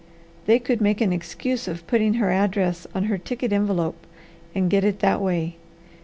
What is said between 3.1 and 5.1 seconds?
ticket envelope, and get it